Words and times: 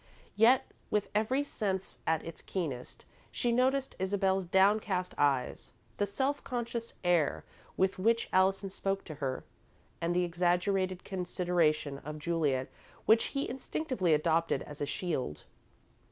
Yet, 0.35 0.71
with 0.89 1.11
every 1.13 1.43
sense 1.43 1.99
at 2.07 2.25
its 2.25 2.41
keenest, 2.41 3.05
she 3.29 3.51
noted 3.51 3.95
Isabel's 3.99 4.45
downcast 4.45 5.13
eyes, 5.15 5.73
the 5.97 6.07
self 6.07 6.43
conscious 6.43 6.95
air 7.03 7.45
with 7.77 7.99
which 7.99 8.27
Allison 8.33 8.71
spoke 8.71 9.03
to 9.03 9.13
her, 9.21 9.43
and 10.01 10.15
the 10.15 10.23
exaggerated 10.23 11.03
consideration 11.03 11.99
of 11.99 12.17
Juliet 12.17 12.69
which 13.05 13.25
he 13.25 13.47
instinctively 13.47 14.15
adopted 14.15 14.63
as 14.63 14.81
a 14.81 14.87
shield. 14.87 15.43